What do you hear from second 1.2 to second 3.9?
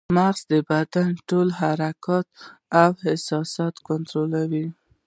ټول حرکات او احساسات